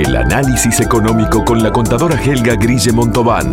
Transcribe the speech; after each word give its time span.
El 0.00 0.16
análisis 0.16 0.80
económico 0.80 1.44
con 1.44 1.62
la 1.62 1.70
contadora 1.70 2.18
Helga 2.18 2.54
Grille 2.54 2.90
Montobán. 2.90 3.52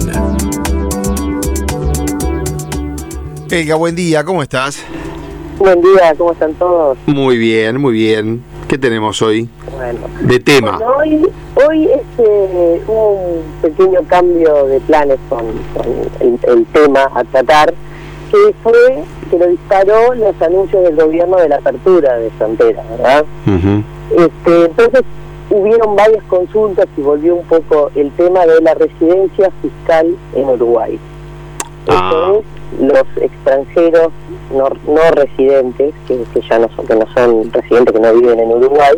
Helga, 3.51 3.75
buen 3.75 3.97
día, 3.97 4.23
¿cómo 4.23 4.41
estás? 4.41 4.81
Buen 5.59 5.81
día, 5.81 6.15
¿cómo 6.17 6.31
están 6.31 6.53
todos? 6.53 6.97
Muy 7.05 7.37
bien, 7.37 7.81
muy 7.81 7.91
bien. 7.91 8.41
¿Qué 8.69 8.77
tenemos 8.77 9.21
hoy? 9.21 9.49
Bueno, 9.75 9.99
De 10.21 10.39
tema. 10.39 10.77
Bueno, 10.77 10.93
hoy, 10.95 11.27
hoy 11.67 11.83
este, 11.83 12.81
hubo 12.87 13.11
un 13.11 13.41
pequeño 13.61 13.99
cambio 14.07 14.67
de 14.67 14.79
planes 14.79 15.17
con, 15.27 15.47
con 15.75 15.85
el, 16.21 16.39
el 16.47 16.65
tema 16.67 17.11
a 17.13 17.25
tratar, 17.25 17.73
que 18.31 18.55
fue 18.63 19.03
que 19.29 19.37
lo 19.37 19.47
disparó 19.47 20.15
los 20.15 20.41
anuncios 20.41 20.81
del 20.81 20.95
gobierno 20.95 21.35
de 21.35 21.49
la 21.49 21.57
apertura 21.57 22.15
de 22.15 22.29
frontera, 22.37 22.83
¿verdad? 22.89 23.25
Ujú. 23.45 23.83
Este, 24.23 24.65
entonces 24.67 25.03
hubieron 25.49 25.95
varias 25.95 26.23
consultas 26.25 26.87
y 26.97 27.01
volvió 27.01 27.35
un 27.35 27.45
poco 27.45 27.91
el 27.95 28.11
tema 28.11 28.45
de 28.45 28.61
la 28.61 28.73
residencia 28.73 29.51
fiscal 29.61 30.15
en 30.35 30.49
Uruguay. 30.49 30.99
Ah. 31.87 31.93
Esto 31.93 32.39
es 32.39 32.45
los 32.79 33.23
extranjeros 33.23 34.09
no, 34.53 34.69
no 34.87 35.11
residentes, 35.11 35.93
que, 36.07 36.21
que 36.33 36.41
ya 36.41 36.59
no 36.59 36.69
son, 36.75 36.85
que 36.85 36.95
no 36.95 37.05
son 37.13 37.51
residentes, 37.51 37.93
que 37.93 37.99
no 37.99 38.13
viven 38.13 38.39
en 38.39 38.51
Uruguay, 38.51 38.93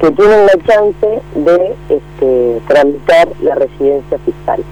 que 0.00 0.10
tienen 0.10 0.46
la 0.46 0.52
chance 0.66 1.20
de 1.34 1.74
este, 1.88 2.60
tramitar 2.68 3.28
la 3.42 3.54
residencia 3.54 4.18
fiscal. 4.18 4.62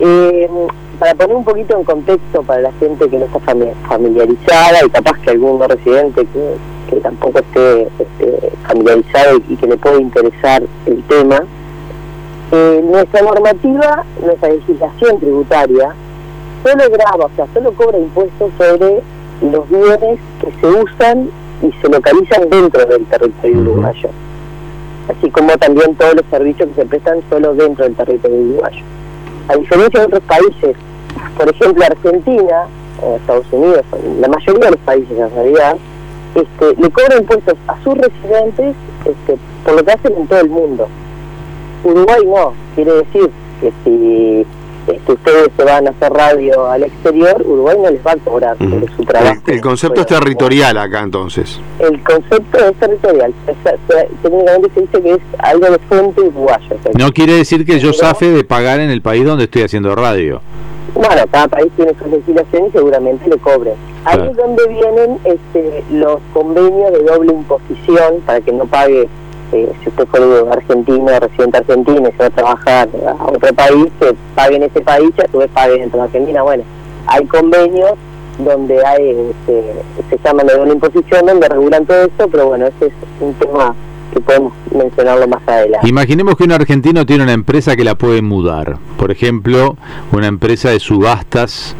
Eh, 0.00 0.50
para 0.98 1.14
poner 1.14 1.36
un 1.36 1.44
poquito 1.44 1.78
en 1.78 1.84
contexto 1.84 2.42
para 2.42 2.60
la 2.60 2.72
gente 2.72 3.08
que 3.08 3.18
no 3.18 3.24
está 3.24 3.38
fami- 3.40 3.72
familiarizada 3.88 4.84
y 4.84 4.90
capaz 4.90 5.18
que 5.20 5.30
algún 5.30 5.58
no 5.58 5.66
residente 5.66 6.26
que, 6.26 6.54
que 6.88 6.96
tampoco 7.00 7.38
esté 7.38 7.88
este, 7.98 8.52
familiarizado 8.66 9.38
y, 9.48 9.56
que 9.56 9.66
le 9.66 9.76
puede 9.76 10.02
interesar 10.02 10.62
el 10.86 11.02
tema, 11.04 11.44
eh, 12.52 12.80
nuestra 12.84 13.22
normativa, 13.22 14.04
nuestra 14.24 14.50
legislación 14.50 15.18
tributaria, 15.18 15.94
solo 16.62 16.84
graba, 16.90 17.26
o 17.26 17.30
sea, 17.36 17.46
solo 17.52 17.72
cobra 17.72 17.98
impuestos 17.98 18.50
sobre 18.56 19.02
los 19.42 19.68
bienes 19.68 20.18
que 20.40 20.52
se 20.60 20.66
usan 20.66 21.28
y 21.62 21.72
se 21.80 21.88
localizan 21.88 22.48
dentro 22.48 22.84
del 22.86 23.04
territorio 23.06 23.60
uruguayo, 23.60 24.08
así 25.08 25.30
como 25.30 25.56
también 25.58 25.94
todos 25.96 26.14
los 26.14 26.24
servicios 26.30 26.68
que 26.70 26.82
se 26.82 26.86
prestan 26.86 27.20
solo 27.30 27.54
dentro 27.54 27.84
del 27.84 27.94
territorio 27.94 28.36
uruguayo. 28.36 28.82
A 29.48 29.56
diferencia 29.56 30.00
de 30.00 30.06
otros 30.06 30.22
países, 30.22 30.76
por 31.36 31.48
ejemplo 31.48 31.84
Argentina 31.84 32.66
o 33.02 33.16
Estados 33.16 33.46
Unidos, 33.52 33.84
la 34.20 34.28
mayoría 34.28 34.64
de 34.64 34.70
los 34.70 34.80
países 34.80 35.18
en 35.18 35.30
realidad, 35.30 35.76
este, 36.36 36.80
le 36.80 36.90
cobra 36.90 37.16
impuestos 37.16 37.54
a 37.66 37.82
sus 37.82 37.94
residentes 37.94 38.76
este, 39.06 39.38
por 39.64 39.74
lo 39.74 39.84
que 39.84 39.92
hacen 39.92 40.12
en 40.16 40.26
todo 40.26 40.40
el 40.40 40.50
mundo. 40.50 40.88
Uruguay 41.82 42.20
no, 42.26 42.52
quiere 42.74 42.92
decir 42.92 43.30
que 43.60 43.72
si 43.84 44.46
este, 44.86 45.12
ustedes 45.12 45.48
se 45.56 45.64
van 45.64 45.86
a 45.86 45.90
hacer 45.90 46.12
radio 46.12 46.70
al 46.70 46.82
exterior, 46.84 47.42
Uruguay 47.42 47.76
no 47.82 47.90
les 47.90 48.06
va 48.06 48.12
a 48.12 48.16
cobrar 48.16 48.58
sobre 48.58 48.86
su 48.94 49.04
trabajo. 49.04 49.40
El, 49.46 49.54
el 49.54 49.60
concepto 49.62 50.00
es 50.02 50.06
territorial 50.06 50.76
acá 50.76 51.00
entonces. 51.00 51.58
El 51.78 52.02
concepto 52.02 52.58
es 52.58 52.74
territorial. 52.76 53.34
Técnicamente 54.22 54.70
se 54.74 54.80
dice 54.80 55.02
que 55.02 55.12
es 55.12 55.20
algo 55.38 55.70
de 55.70 55.78
fuente 55.88 56.20
uruguayo. 56.20 56.76
o 56.78 56.82
sea, 56.82 56.92
No 56.98 57.12
quiere 57.12 57.32
decir 57.34 57.64
que 57.64 57.78
yo 57.78 57.94
zafe 57.94 58.30
de 58.30 58.44
pagar 58.44 58.80
en 58.80 58.90
el 58.90 59.00
país 59.00 59.24
donde 59.24 59.44
estoy 59.44 59.62
haciendo 59.62 59.94
radio. 59.94 60.42
Bueno, 60.94 61.22
cada 61.30 61.48
país 61.48 61.70
tiene 61.76 61.92
sus 61.98 62.08
legislaciones 62.08 62.68
y 62.68 62.72
seguramente 62.72 63.28
le 63.28 63.38
cobren. 63.38 63.95
Ahí 64.06 64.16
Claro. 64.18 64.30
es 64.30 64.36
donde 64.36 64.68
vienen 64.68 65.18
este, 65.24 65.84
los 65.90 66.20
convenios 66.32 66.92
de 66.92 67.02
doble 67.02 67.32
imposición 67.32 68.20
para 68.24 68.40
que 68.40 68.52
no 68.52 68.64
pague, 68.66 69.08
eh, 69.52 69.72
si 69.82 69.88
usted 69.88 70.06
fue 70.06 70.20
argentino, 70.50 71.08
residente 71.18 71.58
argentino 71.58 72.08
y 72.08 72.12
se 72.12 72.18
va 72.18 72.26
a 72.26 72.30
trabajar 72.30 72.88
a 73.04 73.24
otro 73.26 73.52
país, 73.52 73.86
que 73.98 74.14
pague 74.36 74.56
en 74.56 74.62
ese 74.62 74.80
país 74.80 75.10
y 75.18 75.20
a 75.20 75.28
su 75.30 75.38
vez 75.38 75.50
pague 75.52 75.78
dentro 75.78 75.98
de 75.98 76.04
Argentina. 76.04 76.42
Bueno, 76.42 76.62
hay 77.08 77.26
convenios 77.26 77.94
donde 78.38 78.84
hay, 78.86 79.10
este, 79.30 79.72
se 80.08 80.18
llaman 80.24 80.46
de 80.46 80.54
doble 80.54 80.72
imposición, 80.74 81.26
donde 81.26 81.48
regulan 81.48 81.84
todo 81.84 82.02
esto, 82.04 82.28
pero 82.28 82.46
bueno, 82.46 82.66
ese 82.66 82.86
es 82.86 82.92
un 83.20 83.34
tema 83.34 83.74
que 84.12 84.20
podemos 84.20 84.52
mencionarlo 84.72 85.26
más 85.26 85.42
adelante. 85.48 85.88
Imaginemos 85.88 86.36
que 86.36 86.44
un 86.44 86.52
argentino 86.52 87.04
tiene 87.04 87.24
una 87.24 87.32
empresa 87.32 87.74
que 87.74 87.82
la 87.82 87.96
puede 87.96 88.22
mudar. 88.22 88.76
Por 88.98 89.10
ejemplo, 89.10 89.76
una 90.12 90.28
empresa 90.28 90.70
de 90.70 90.78
subastas 90.78 91.74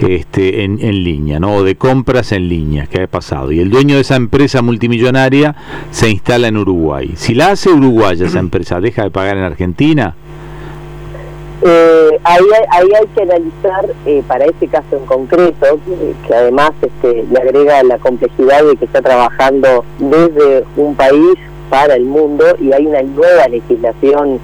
este, 0.00 0.64
en, 0.64 0.78
en 0.80 1.02
línea, 1.02 1.40
¿no? 1.40 1.56
O 1.56 1.64
de 1.64 1.76
compras 1.76 2.32
en 2.32 2.48
línea, 2.48 2.86
que 2.86 3.02
ha 3.02 3.06
pasado. 3.06 3.52
Y 3.52 3.60
el 3.60 3.70
dueño 3.70 3.96
de 3.96 4.02
esa 4.02 4.16
empresa 4.16 4.62
multimillonaria 4.62 5.54
se 5.90 6.10
instala 6.10 6.48
en 6.48 6.56
Uruguay. 6.56 7.12
Si 7.16 7.34
la 7.34 7.50
hace 7.50 7.70
uruguaya 7.70 8.26
esa 8.26 8.38
empresa, 8.38 8.80
¿deja 8.80 9.04
de 9.04 9.10
pagar 9.10 9.36
en 9.36 9.44
Argentina? 9.44 10.14
Eh, 11.60 12.20
ahí, 12.22 12.44
hay, 12.56 12.64
ahí 12.70 12.88
hay 13.00 13.06
que 13.08 13.22
analizar 13.22 13.86
eh, 14.06 14.22
para 14.28 14.44
este 14.44 14.68
caso 14.68 14.96
en 14.96 15.06
concreto, 15.06 15.80
que, 15.84 16.14
que 16.26 16.34
además 16.34 16.70
este, 16.80 17.24
le 17.28 17.38
agrega 17.40 17.82
la 17.82 17.98
complejidad 17.98 18.64
de 18.64 18.76
que 18.76 18.84
está 18.84 19.02
trabajando 19.02 19.84
desde 19.98 20.64
un 20.76 20.94
país 20.94 21.34
para 21.68 21.94
el 21.94 22.04
mundo 22.04 22.44
y 22.60 22.72
hay 22.72 22.86
una 22.86 23.02
nueva 23.02 23.48
legislación 23.48 24.38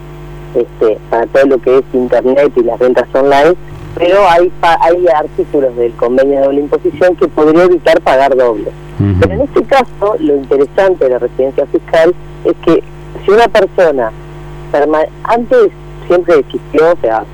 este, 0.54 0.98
para 1.10 1.26
todo 1.26 1.46
lo 1.46 1.58
que 1.58 1.78
es 1.78 1.84
Internet 1.92 2.52
y 2.56 2.62
las 2.62 2.78
ventas 2.78 3.08
online, 3.12 3.54
pero 3.98 4.28
hay, 4.28 4.52
hay 4.62 5.06
artículos 5.14 5.76
del 5.76 5.92
convenio 5.94 6.40
de 6.40 6.46
doble 6.46 6.60
imposición 6.60 7.16
que 7.16 7.28
podría 7.28 7.64
evitar 7.64 8.00
pagar 8.00 8.36
doble. 8.36 8.70
Pero 9.20 9.34
en 9.34 9.40
este 9.40 9.62
caso, 9.64 10.16
lo 10.20 10.36
interesante 10.36 11.04
de 11.04 11.10
la 11.10 11.18
residencia 11.18 11.66
fiscal 11.66 12.14
es 12.44 12.54
que 12.64 12.82
si 13.24 13.30
una 13.30 13.48
persona, 13.48 14.12
antes 15.24 15.70
siempre 16.06 16.38
existió, 16.38 16.92
o 16.92 16.96
sea, 17.00 17.24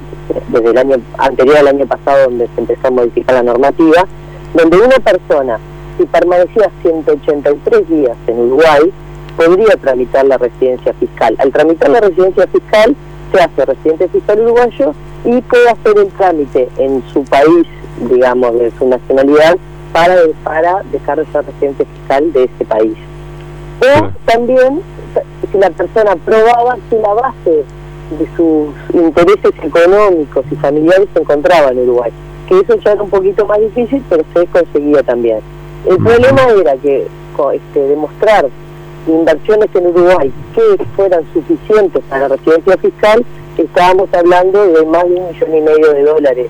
desde 0.49 0.71
el 0.71 0.79
año 0.79 0.97
anterior 1.19 1.59
al 1.59 1.69
año 1.69 1.87
pasado 1.87 2.25
donde 2.25 2.49
se 2.55 2.61
empezó 2.61 2.89
a 2.89 2.91
modificar 2.91 3.35
la 3.35 3.43
normativa, 3.43 4.07
donde 4.55 4.79
una 4.79 4.97
persona, 4.97 5.59
si 5.99 6.07
permanecía 6.07 6.71
183 6.83 7.89
días 7.89 8.17
en 8.27 8.39
Uruguay, 8.39 8.93
podría 9.37 9.77
tramitar 9.77 10.25
la 10.27 10.39
residencia 10.39 10.93
fiscal. 10.95 11.37
Al 11.39 11.53
tramitar 11.53 11.91
la 11.91 12.01
residencia 12.01 12.47
fiscal, 12.47 12.97
se 13.33 13.41
hace 13.41 13.65
residente 13.65 14.09
fiscal 14.09 14.41
uruguayo 14.41 14.95
y 15.25 15.41
puede 15.43 15.69
hacer 15.69 15.99
el 15.99 16.09
trámite 16.13 16.69
en 16.79 17.03
su 17.13 17.25
país, 17.25 17.67
digamos, 18.11 18.59
de 18.59 18.71
su 18.79 18.89
nacionalidad, 18.89 19.57
para, 19.93 20.17
para 20.45 20.83
dejar 20.93 21.19
de 21.19 21.33
ser 21.33 21.45
residente 21.45 21.85
fiscal 21.85 22.33
de 22.33 22.45
ese 22.45 22.65
país. 22.65 22.97
O 23.81 24.09
también, 24.25 24.81
si 25.51 25.59
la 25.59 25.71
persona 25.71 26.17
probaba 26.17 26.77
que 26.89 26.97
la 26.97 27.15
base 27.15 27.65
de 28.19 28.29
sus 28.37 28.69
intereses 28.95 29.53
económicos 29.63 30.45
y 30.51 30.57
familiares 30.57 31.09
se 31.13 31.21
encontraba 31.21 31.71
en 31.71 31.81
Uruguay, 31.81 32.13
que 32.49 32.61
eso 32.61 32.77
ya 32.77 32.93
era 32.93 33.03
un 33.03 33.11
poquito 33.11 33.47
más 33.47 33.61
difícil, 33.61 34.03
pero 34.09 34.25
se 34.35 34.47
conseguía 34.47 35.03
también. 35.03 35.41
El 35.87 35.97
problema 35.97 36.43
era 36.61 36.77
que 36.77 37.07
este, 37.55 37.81
demostrar 37.81 38.49
inversiones 39.07 39.69
en 39.75 39.87
Uruguay 39.87 40.33
que 40.55 40.85
fueran 40.95 41.25
suficientes 41.33 42.03
para 42.09 42.29
la 42.29 42.37
residencia 42.37 42.77
fiscal, 42.77 43.25
estábamos 43.59 44.09
hablando 44.13 44.67
de 44.67 44.85
más 44.87 45.05
de 45.09 45.15
un 45.15 45.29
millón 45.29 45.57
y 45.57 45.61
medio 45.61 45.93
de 45.93 46.03
dólares 46.03 46.47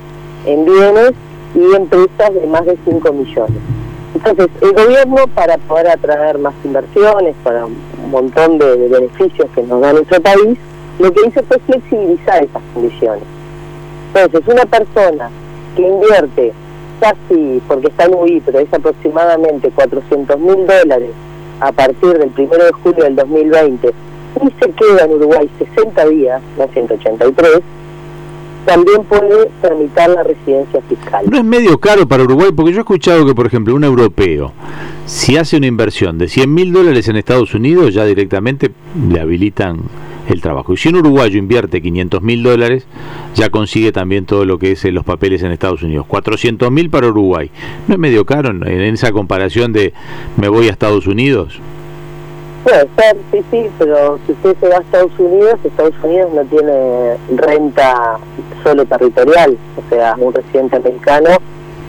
en 0.47 0.65
bienes 0.65 1.13
y 1.55 1.75
empresas 1.75 2.35
de 2.35 2.47
más 2.47 2.65
de 2.65 2.77
5 2.85 3.13
millones. 3.13 3.59
Entonces, 4.15 4.49
el 4.61 4.73
gobierno, 4.73 5.27
para 5.35 5.57
poder 5.59 5.89
atraer 5.89 6.39
más 6.39 6.55
inversiones, 6.65 7.35
para 7.43 7.67
un 7.67 7.77
montón 8.11 8.59
de, 8.59 8.89
beneficios 8.89 9.49
que 9.55 9.63
nos 9.63 9.81
da 9.81 9.93
nuestro 9.93 10.21
país, 10.21 10.59
lo 10.99 11.13
que 11.13 11.29
hizo 11.29 11.43
fue 11.45 11.59
flexibilizar 11.61 12.45
esas 12.45 12.63
condiciones. 12.75 13.25
Entonces, 14.15 14.53
una 14.53 14.65
persona 14.67 15.31
que 15.77 15.83
invierte 15.83 16.53
casi, 17.01 17.63
porque 17.67 17.87
está 17.87 18.05
en 18.05 18.15
UI, 18.15 18.43
pero 18.45 18.59
es 18.59 18.73
aproximadamente 18.73 19.71
400 19.71 20.39
mil 20.39 20.67
dólares 20.67 21.11
a 21.61 21.73
partir 21.73 22.19
del 22.19 22.33
1 22.37 22.49
de 22.65 22.73
julio 22.83 23.05
del 23.05 23.17
2020 23.17 23.95
y 24.43 24.65
se 24.65 24.71
queda 24.73 25.05
en 25.05 25.13
Uruguay 25.13 25.49
60 25.59 26.09
días, 26.09 26.43
no 26.59 26.69
183, 26.69 27.61
también 28.65 29.05
puede 29.05 29.51
tramitar 29.61 30.11
la 30.11 30.23
residencia 30.23 30.81
fiscal. 30.83 31.25
¿No 31.29 31.39
es 31.39 31.45
medio 31.45 31.79
caro 31.79 32.07
para 32.07 32.25
Uruguay? 32.25 32.51
Porque 32.55 32.73
yo 32.73 32.79
he 32.79 32.81
escuchado 32.81 33.27
que, 33.27 33.35
por 33.35 33.47
ejemplo, 33.47 33.75
un 33.75 33.85
europeo, 33.85 34.53
si 35.07 35.37
hace 35.37 35.57
una 35.57 35.67
inversión 35.67 36.19
de 36.19 36.29
100 36.29 36.53
mil 36.53 36.73
dólares 36.73 37.09
en 37.09 37.17
Estados 37.17 37.55
Unidos, 37.55 37.95
ya 37.95 38.05
directamente 38.05 38.71
le 39.09 39.21
habilitan 39.21 39.79
el 40.29 40.41
trabajo. 40.41 40.75
Y 40.75 40.77
si 40.77 40.89
un 40.91 40.97
uruguayo 40.97 41.39
invierte 41.39 41.81
500 41.81 42.23
mil 42.23 42.43
dólares, 42.43 42.87
ya 43.35 43.49
consigue 43.49 43.93
también 43.93 44.27
todo 44.27 44.45
lo 44.45 44.59
que 44.59 44.73
es 44.73 44.85
eh, 44.85 44.93
los 44.93 45.05
papeles 45.05 45.43
en 45.43 45.53
Estados 45.53 45.83
Unidos. 45.83 46.07
400 46.07 46.71
mil 46.71 46.91
para 46.91 47.09
Uruguay. 47.09 47.51
¿No 47.89 47.95
es 47.95 48.01
medio 48.01 48.25
caro 48.25 48.51
en, 48.51 48.63
en 48.67 48.95
esa 48.95 49.11
comparación 49.13 49.73
de 49.73 49.93
me 50.37 50.49
voy 50.49 50.69
a 50.69 50.71
Estados 50.71 51.07
Unidos? 51.07 51.61
Puede 52.65 52.89
ser, 52.97 53.17
sí, 53.33 53.43
sí, 53.51 53.71
pero 53.79 54.19
si 54.27 54.33
usted 54.33 54.55
se 54.61 54.69
va 54.69 54.77
a 54.77 54.81
Estados 54.81 55.13
Unidos, 55.19 55.55
Estados 55.65 55.95
Unidos 56.03 56.31
no 56.35 56.45
tiene 56.45 57.17
renta 57.37 58.19
solo 58.63 58.85
territorial, 58.85 59.57
o 59.79 59.89
sea, 59.95 60.15
un 60.19 60.33
residente 60.35 60.77
americano 60.77 61.31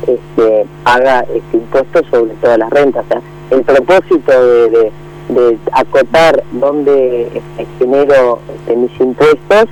este, 0.07 0.65
paga 0.83 1.21
este 1.33 1.57
impuesto 1.57 2.01
sobre 2.09 2.33
todas 2.35 2.57
las 2.57 2.69
rentas. 2.69 3.03
O 3.05 3.07
sea, 3.09 3.21
el 3.51 3.63
propósito 3.63 4.45
de, 4.45 4.69
de- 4.69 4.91
de 5.29 5.57
acotar 5.71 6.43
dónde 6.51 7.23
este, 7.33 7.65
genero 7.79 8.39
este, 8.53 8.75
mis 8.75 8.91
impuestos, 8.99 9.65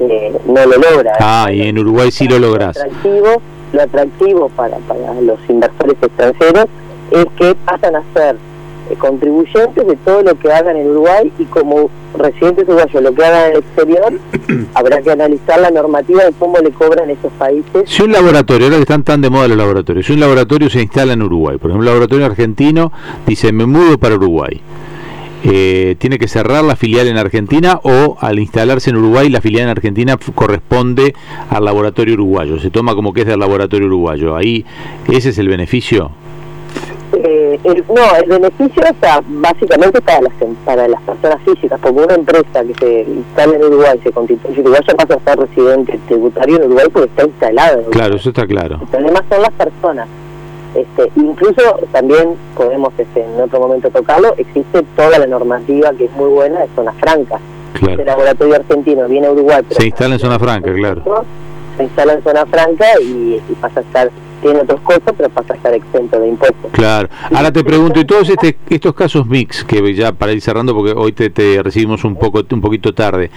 eh, 0.00 0.36
no 0.46 0.66
lo 0.66 0.76
logra. 0.78 1.12
Ah, 1.20 1.48
y 1.52 1.62
en 1.68 1.78
Uruguay 1.78 2.10
sí 2.10 2.26
lo 2.26 2.38
lográs. 2.40 2.76
Lo 2.76 2.82
atractivo, 2.82 3.42
lo 3.72 3.82
atractivo 3.82 4.48
para, 4.50 4.78
para 4.78 5.14
los 5.20 5.38
inversores 5.48 5.96
extranjeros 6.02 6.66
es 7.12 7.26
que 7.36 7.54
pasan 7.64 7.94
a 7.96 8.02
ser 8.14 8.36
contribuyentes 8.94 9.86
de 9.86 9.96
todo 9.96 10.22
lo 10.22 10.38
que 10.38 10.52
hagan 10.52 10.76
en 10.76 10.90
Uruguay 10.90 11.32
y 11.38 11.44
como 11.44 11.90
residentes 12.16 12.64
uruguayos 12.68 13.02
lo 13.02 13.14
que 13.14 13.24
hagan 13.24 13.44
en 13.46 13.52
el 13.52 13.58
exterior, 13.58 14.12
habrá 14.74 15.02
que 15.02 15.10
analizar 15.10 15.60
la 15.60 15.70
normativa 15.70 16.24
de 16.24 16.32
cómo 16.32 16.58
le 16.58 16.70
cobran 16.70 17.10
esos 17.10 17.32
países. 17.32 17.82
Si 17.86 18.02
un 18.02 18.12
laboratorio, 18.12 18.66
ahora 18.66 18.76
que 18.76 18.82
están 18.82 19.02
tan 19.02 19.20
de 19.20 19.30
moda 19.30 19.48
los 19.48 19.56
laboratorios, 19.56 20.06
si 20.06 20.12
un 20.12 20.20
laboratorio 20.20 20.70
se 20.70 20.80
instala 20.82 21.12
en 21.14 21.22
Uruguay, 21.22 21.58
por 21.58 21.70
ejemplo, 21.70 21.80
un 21.80 21.86
laboratorio 21.86 22.26
argentino 22.26 22.92
dice, 23.26 23.52
me 23.52 23.66
mudo 23.66 23.98
para 23.98 24.14
Uruguay, 24.14 24.60
eh, 25.44 25.94
¿tiene 25.98 26.18
que 26.18 26.26
cerrar 26.26 26.64
la 26.64 26.74
filial 26.74 27.06
en 27.06 27.18
Argentina 27.18 27.78
o 27.84 28.16
al 28.20 28.38
instalarse 28.40 28.90
en 28.90 28.96
Uruguay 28.96 29.28
la 29.28 29.40
filial 29.40 29.64
en 29.64 29.68
Argentina 29.68 30.18
corresponde 30.34 31.14
al 31.50 31.64
laboratorio 31.64 32.14
uruguayo? 32.14 32.58
Se 32.58 32.70
toma 32.70 32.94
como 32.94 33.12
que 33.12 33.20
es 33.20 33.26
del 33.26 33.38
laboratorio 33.38 33.86
uruguayo. 33.86 34.34
Ahí, 34.34 34.64
¿ese 35.08 35.28
es 35.28 35.38
el 35.38 35.48
beneficio? 35.48 36.10
Eh, 37.12 37.58
el- 37.64 37.84
no, 37.88 38.16
el 38.16 38.28
beneficio 38.28 38.82
está 38.84 39.22
básicamente 39.26 40.00
para 40.00 40.22
las, 40.22 40.32
para 40.64 40.88
las 40.88 41.00
personas 41.02 41.40
físicas, 41.44 41.78
porque 41.80 42.00
una 42.02 42.14
empresa 42.14 42.64
que 42.64 42.74
se 42.78 43.10
instala 43.10 43.56
en 43.56 43.64
Uruguay, 43.64 44.00
se 44.02 44.12
constituye 44.12 44.60
uruguaya, 44.60 44.94
pasa 44.96 45.14
a 45.14 45.20
ser 45.30 45.38
residente 45.38 45.98
tributario 46.08 46.56
en 46.56 46.64
Uruguay 46.64 46.86
porque 46.92 47.08
está 47.08 47.24
instalado 47.24 47.72
en 47.74 47.78
Uruguay. 47.80 47.98
Claro, 47.98 48.16
eso 48.16 48.28
está 48.30 48.46
claro. 48.46 48.78
El 48.82 48.88
problema 48.88 49.24
son 49.30 49.42
las 49.42 49.52
personas. 49.52 50.08
Este, 50.74 51.10
incluso 51.16 51.62
también 51.92 52.34
podemos 52.54 52.92
este, 52.98 53.24
en 53.24 53.40
otro 53.40 53.60
momento 53.60 53.88
tocarlo, 53.90 54.34
existe 54.36 54.82
toda 54.94 55.18
la 55.18 55.26
normativa 55.26 55.90
que 55.92 56.04
es 56.04 56.12
muy 56.12 56.28
buena 56.28 56.60
de 56.60 56.68
zona 56.74 56.92
franca. 56.92 57.38
Claro. 57.72 58.00
El 58.00 58.06
laboratorio 58.06 58.56
argentino 58.56 59.06
viene 59.08 59.26
a 59.28 59.32
Uruguay. 59.32 59.62
pero- 59.68 59.80
Se 59.80 59.86
instala 59.86 60.14
en 60.14 60.20
zona 60.20 60.38
franca, 60.38 60.72
claro. 60.74 61.02
Se 61.78 61.82
instala 61.84 62.12
en 62.14 62.22
zona 62.22 62.44
franca 62.46 62.86
y, 63.00 63.40
y 63.48 63.54
pasa 63.60 63.80
a 63.80 63.82
estar, 63.82 64.10
tiene 64.42 64.60
otros 64.60 64.80
costos, 64.80 65.14
pero 65.16 65.28
pasa 65.30 65.54
a 65.54 65.56
estar 65.56 65.74
exento 65.74 66.20
de 66.20 66.28
impuestos. 66.28 66.70
Claro. 66.72 67.08
Ahora 67.32 67.52
te 67.52 67.64
pregunto, 67.64 68.00
y 68.00 68.04
todos 68.04 68.28
este, 68.28 68.56
estos 68.68 68.94
casos 68.94 69.26
mix, 69.26 69.64
que 69.64 69.94
ya 69.94 70.12
para 70.12 70.32
ir 70.32 70.40
cerrando, 70.40 70.74
porque 70.74 70.92
hoy 70.92 71.12
te, 71.12 71.30
te 71.30 71.62
recibimos 71.62 72.04
un 72.04 72.16
poco 72.16 72.42
un 72.50 72.60
poquito 72.60 72.92
tarde, 72.94 73.30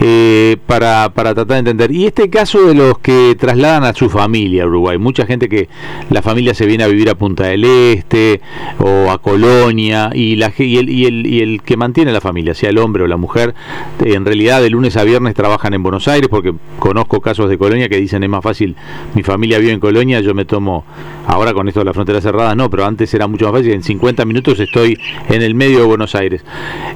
eh, 0.00 0.56
para, 0.66 1.10
para 1.14 1.34
tratar 1.34 1.54
de 1.54 1.70
entender, 1.70 1.92
y 1.92 2.06
este 2.06 2.30
caso 2.30 2.66
de 2.66 2.74
los 2.74 2.98
que 2.98 3.36
trasladan 3.38 3.84
a 3.84 3.94
su 3.94 4.08
familia 4.08 4.64
a 4.64 4.66
Uruguay, 4.66 4.98
mucha 4.98 5.26
gente 5.26 5.48
que 5.48 5.68
la 6.10 6.22
familia 6.22 6.54
se 6.54 6.66
viene 6.66 6.84
a 6.84 6.88
vivir 6.88 7.08
a 7.10 7.14
Punta 7.14 7.44
del 7.44 7.64
Este 7.64 8.40
o 8.78 9.10
a 9.10 9.18
Colonia, 9.18 10.10
y, 10.14 10.36
la, 10.36 10.52
y, 10.56 10.78
el, 10.78 10.88
y, 10.88 11.06
el, 11.06 11.26
y 11.26 11.40
el 11.40 11.62
que 11.62 11.76
mantiene 11.76 12.12
la 12.12 12.20
familia, 12.20 12.54
sea 12.54 12.70
el 12.70 12.78
hombre 12.78 13.04
o 13.04 13.06
la 13.06 13.16
mujer, 13.16 13.54
en 14.00 14.24
realidad 14.24 14.60
de 14.60 14.70
lunes 14.70 14.96
a 14.96 15.04
viernes 15.04 15.34
trabajan 15.34 15.74
en 15.74 15.82
Buenos 15.82 16.08
Aires, 16.08 16.28
porque 16.28 16.52
conozco 16.78 17.20
casos 17.20 17.48
de 17.48 17.58
Colonia 17.58 17.88
que 17.88 17.96
dicen 17.96 18.22
es 18.22 18.30
más 18.30 18.42
fácil, 18.42 18.76
mi 19.14 19.22
familia 19.22 19.58
vive 19.58 19.72
en 19.72 19.80
Colonia, 19.80 20.20
yo 20.20 20.34
me 20.34 20.41
tomo, 20.44 20.84
ahora 21.26 21.52
con 21.52 21.68
esto 21.68 21.80
de 21.80 21.86
la 21.86 21.92
frontera 21.92 22.20
cerrada 22.20 22.54
no, 22.54 22.70
pero 22.70 22.84
antes 22.84 23.12
era 23.14 23.26
mucho 23.26 23.46
más 23.46 23.54
fácil, 23.54 23.72
en 23.72 23.82
50 23.82 24.24
minutos 24.24 24.58
estoy 24.60 24.98
en 25.28 25.42
el 25.42 25.54
medio 25.54 25.80
de 25.80 25.84
Buenos 25.84 26.14
Aires. 26.14 26.44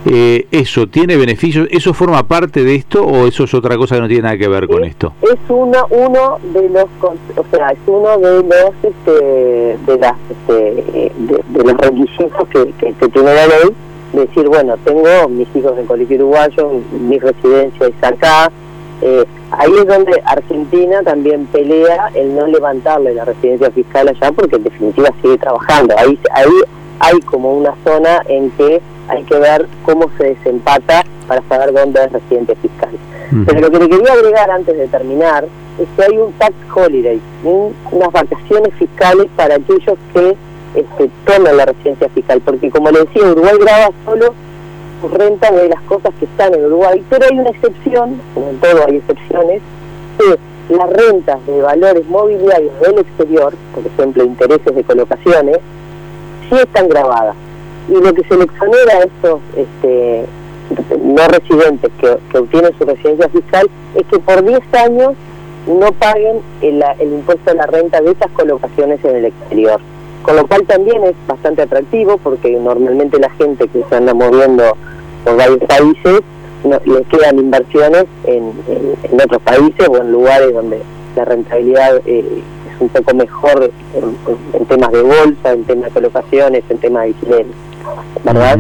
Eh, 0.05 0.47
¿Eso 0.51 0.87
tiene 0.87 1.17
beneficios? 1.17 1.69
¿Eso 1.71 1.95
forma 1.95 2.23
parte 2.27 2.65
de 2.65 2.75
esto 2.75 3.05
o 3.05 3.27
eso 3.27 3.45
es 3.45 3.55
otra 3.55 3.77
cosa 3.77 3.97
que 3.97 4.01
no 4.03 4.09
tiene 4.09 4.23
nada 4.23 4.39
que 4.39 4.49
ver 4.49 4.67
con 4.67 4.85
es, 4.85 4.91
esto? 4.91 5.13
es 5.23 5.39
uno 5.49 5.87
uno 5.91 6.39
de 6.53 6.69
los 6.69 6.85
o 7.03 7.45
sea 7.51 7.71
es 7.71 7.79
uno 7.87 8.19
de 8.19 8.43
los 8.43 8.75
este, 8.83 9.79
de 9.87 9.99
las 9.99 10.17
este, 10.31 11.13
de, 11.17 11.45
de 11.49 11.65
los 11.65 11.77
requisitos 11.79 12.49
que, 12.49 12.73
que, 12.79 12.93
que 12.95 13.09
tiene 13.09 13.35
la 13.35 13.47
ley 13.47 13.75
decir 14.13 14.49
bueno 14.49 14.77
tengo 14.85 15.29
mis 15.29 15.49
hijos 15.55 15.79
en 15.79 15.87
colegio 15.87 16.17
uruguayo 16.17 16.81
mi 16.93 17.19
residencia 17.19 17.87
es 17.87 18.03
acá 18.03 18.51
eh, 19.03 19.25
ahí 19.53 19.71
es 19.79 19.87
donde 19.87 20.23
Argentina 20.25 21.03
también 21.03 21.47
pelea 21.47 22.11
el 22.15 22.35
no 22.35 22.47
levantarle 22.47 23.15
la 23.15 23.25
residencia 23.25 23.71
fiscal 23.71 24.09
allá 24.09 24.33
porque 24.33 24.57
en 24.57 24.65
definitiva 24.65 25.11
sigue 25.23 25.39
trabajando. 25.39 25.95
Ahí 25.99 26.19
ahí 26.33 26.51
hay 27.01 27.21
como 27.21 27.53
una 27.57 27.75
zona 27.85 28.23
en 28.29 28.51
que 28.53 28.81
hay 29.09 29.23
que 29.25 29.39
ver 29.39 29.67
cómo 29.85 30.11
se 30.19 30.35
desempata 30.35 31.05
para 31.29 31.43
saber 31.49 31.73
dónde 31.73 32.03
es 32.05 32.13
residente 32.13 32.55
fiscal. 32.57 32.91
Pero 33.47 33.61
lo 33.61 33.71
que 33.71 33.79
le 33.81 33.89
quería 33.89 34.13
agregar 34.13 34.51
antes 34.51 34.77
de 34.77 34.87
terminar 34.89 35.45
es 35.81 35.87
que 35.97 36.05
hay 36.05 36.17
un 36.19 36.33
tax 36.35 36.55
holiday, 36.75 37.21
un- 37.45 37.75
unas 37.93 38.13
vacaciones 38.13 38.73
fiscales 38.75 39.27
para 39.37 39.57
aquellos 39.57 39.97
que 40.15 40.37
este, 40.75 41.11
toman 41.25 41.57
la 41.57 41.67
residencia 41.67 42.09
fiscal, 42.11 42.41
porque 42.45 42.71
como 42.71 42.91
le 42.91 43.01
decía, 43.01 43.23
Uruguay 43.31 43.55
graba 43.61 43.91
solo 44.05 44.35
renta 45.13 45.51
de 45.51 45.69
las 45.69 45.81
cosas 45.83 46.13
que 46.19 46.25
están 46.25 46.55
en 46.55 46.67
Uruguay, 46.67 47.05
pero 47.09 47.27
hay 47.31 47.39
una 47.39 47.51
excepción, 47.51 48.21
como 48.35 48.51
en 48.51 48.59
todo 48.59 48.87
hay 48.87 48.97
excepciones, 48.97 49.63
que 50.19 50.75
las 50.75 50.91
rentas 50.91 51.47
de 51.47 51.63
valores 51.63 52.07
mobiliarios 52.09 52.73
del 52.81 52.99
exterior, 52.99 53.55
por 53.75 53.87
ejemplo 53.87 54.25
intereses 54.25 54.75
de 54.75 54.85
colocaciones, 54.85 55.59
sí 56.49 56.57
están 56.57 56.89
grabadas. 56.89 57.37
Y 57.89 57.95
lo 57.95 58.13
que 58.13 58.25
se 58.25 58.37
le 58.37 58.45
exonera 58.45 58.95
a 58.95 59.03
estos 59.05 59.41
este, 59.57 60.27
no 61.01 61.29
residentes 61.29 61.91
que, 62.01 62.17
que 62.31 62.39
obtienen 62.39 62.77
su 62.79 62.85
residencia 62.85 63.29
fiscal 63.29 63.71
es 63.95 64.07
que 64.07 64.19
por 64.19 64.45
10 64.45 64.61
años 64.75 65.13
no 65.67 65.93
paguen 65.93 66.41
el, 66.63 66.83
el 66.99 67.13
impuesto 67.13 67.51
a 67.51 67.55
la 67.55 67.67
renta 67.67 68.01
de 68.01 68.13
esas 68.13 68.31
colocaciones 68.33 69.05
en 69.05 69.17
el 69.17 69.25
exterior. 69.27 69.81
Con 70.27 70.37
lo 70.37 70.47
cual 70.47 70.65
también 70.67 71.03
es 71.05 71.15
bastante 71.29 71.63
atractivo 71.63 72.19
porque 72.19 72.51
normalmente 72.51 73.19
la 73.19 73.31
gente 73.31 73.69
que 73.69 73.83
se 73.89 73.95
anda 73.95 74.13
moviendo 74.13 74.65
por 75.25 75.37
varios 75.37 75.61
países 75.61 76.21
no, 76.65 76.81
les 76.85 77.07
quedan 77.07 77.39
inversiones 77.39 78.07
en, 78.25 78.53
en- 78.69 78.97
en 79.13 79.21
otros 79.21 79.41
países 79.43 79.89
o 79.89 79.97
en 79.99 80.11
lugares 80.11 80.53
donde 80.53 80.81
la 81.15 81.25
rentabilidad 81.25 82.01
eh, 82.07 82.25
es 82.75 82.81
un 82.81 82.89
poco 82.89 83.15
mejor 83.15 83.71
en, 83.95 84.67
temas 84.67 84.91
de 84.91 85.03
bolsa, 85.03 85.53
en 85.53 85.65
temas 85.65 85.85
de 85.87 85.91
colocaciones, 85.93 86.65
en 86.69 86.79
temas 86.79 87.03
de 87.05 87.09
alquileres, 87.09 87.47
¿verdad? 88.25 88.59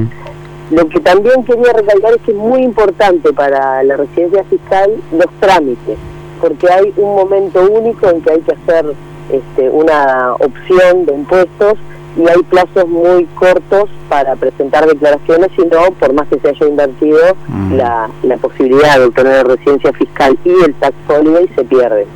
Lo 0.71 0.89
que 0.89 1.01
también 1.01 1.45
quería 1.45 1.73
recalcar 1.73 2.13
es 2.15 2.23
que 2.23 2.31
es 2.31 2.37
muy 2.37 2.63
importante 2.63 3.33
para 3.33 3.83
la 3.83 3.97
residencia 3.97 4.45
fiscal 4.45 4.91
los 5.13 5.27
trámites, 5.41 5.99
porque 6.41 6.67
hay 6.73 6.93
un 6.97 7.15
momento 7.17 7.61
único 7.71 8.09
en 8.09 8.21
que 8.23 8.31
hay 8.31 8.41
que 8.41 8.53
hacer 8.53 8.95
este, 9.31 9.69
una 9.71 10.35
opción 10.35 11.07
de 11.07 11.15
impuestos 11.15 11.75
y 12.17 12.29
hay 12.29 12.43
plazos 12.45 12.89
muy 12.89 13.27
cortos 13.35 13.91
para 14.09 14.35
presentar 14.37 14.87
declaraciones, 14.87 15.51
si 15.55 15.63
no, 15.67 15.91
por 15.99 16.15
más 16.15 16.27
que 16.29 16.39
se 16.39 16.49
haya 16.49 16.67
invertido, 16.67 17.37
Mm. 17.49 17.75
la, 17.75 18.09
la 18.23 18.37
posibilidad 18.39 18.99
de 18.99 19.05
obtener 19.07 19.47
residencia 19.47 19.93
fiscal 19.93 20.39
y 20.45 20.65
el 20.65 20.75
tax 20.75 20.95
holiday 21.09 21.49
se 21.55 21.65
pierde. 21.65 22.07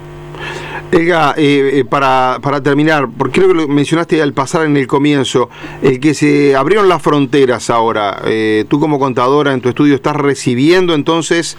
Elga, 0.91 1.35
eh, 1.37 1.71
eh, 1.75 1.85
para, 1.85 2.39
para 2.43 2.63
terminar, 2.63 3.09
porque 3.17 3.41
creo 3.41 3.49
que 3.49 3.55
lo 3.55 3.69
mencionaste 3.69 4.21
al 4.23 4.33
pasar 4.33 4.65
en 4.65 4.77
el 4.77 4.87
comienzo, 4.87 5.49
el 5.83 6.01
que 6.01 6.15
se 6.15 6.57
abrieron 6.57 6.89
las 6.89 7.01
fronteras 7.03 7.71
ahora, 7.71 8.23
eh, 8.25 8.65
tú 8.69 8.81
como 8.81 8.99
contadora 8.99 9.53
en 9.53 9.61
tu 9.61 9.69
estudio 9.69 9.95
estás 9.95 10.17
recibiendo 10.17 10.95
entonces 10.95 11.57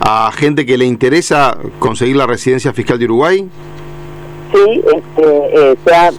a 0.00 0.30
gente 0.32 0.66
que 0.66 0.76
le 0.76 0.84
interesa 0.86 1.56
conseguir 1.78 2.16
la 2.16 2.26
residencia 2.26 2.72
fiscal 2.72 2.98
de 2.98 3.04
Uruguay. 3.06 3.48
Sí, 4.52 4.82
este, 4.94 5.72
eh, 5.72 5.76
se 5.84 5.94
ha- 5.94 6.10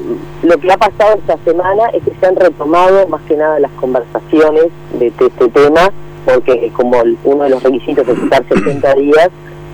lo 0.43 0.57
que 0.57 0.71
ha 0.71 0.77
pasado 0.77 1.15
esta 1.17 1.37
semana 1.43 1.89
es 1.93 2.03
que 2.03 2.11
se 2.19 2.25
han 2.25 2.35
retomado 2.37 3.05
más 3.07 3.21
que 3.23 3.35
nada 3.35 3.59
las 3.59 3.71
conversaciones 3.73 4.67
de, 4.93 5.11
de 5.11 5.25
este 5.27 5.49
tema, 5.49 5.91
porque 6.25 6.71
como 6.75 7.01
uno 7.25 7.43
de 7.43 7.49
los 7.49 7.61
requisitos 7.63 8.07
es 8.07 8.17
estar 8.17 8.43
60 8.47 8.93
días, 8.95 9.29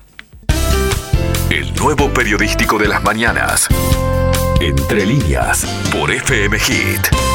El 1.51 1.75
nuevo 1.75 2.11
periodístico 2.15 2.79
de 2.79 2.89
las 2.89 3.03
mañanas. 3.03 3.69
Entre 4.61 5.07
líneas, 5.07 5.65
por 5.91 6.11
FM 6.11 6.59
Hit. 6.59 7.30